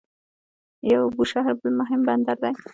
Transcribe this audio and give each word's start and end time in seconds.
بوشهر 1.17 1.53
بل 1.63 1.73
مهم 1.79 2.01
بندر 2.07 2.35
دی. 2.41 2.53